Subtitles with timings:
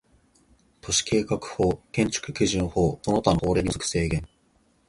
[0.81, 4.27] 都市計画法、建築基準法その他の法令に基づく制限